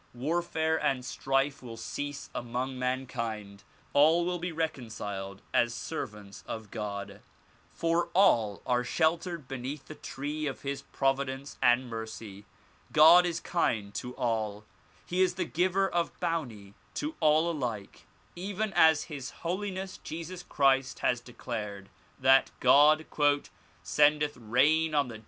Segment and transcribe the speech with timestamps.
[0.15, 3.63] Warfare and strife will cease among mankind;
[3.93, 7.19] all will be reconciled as servants of God.
[7.71, 12.45] For all are sheltered beneath the tree of his providence and mercy.
[12.91, 14.65] God is kind to all;
[15.05, 20.41] he is the giver of bounty to all alike, even as His Holi ness Jesus
[20.41, 21.89] Christ has declared
[22.19, 23.05] that God
[23.83, 25.19] "sendeth rain on the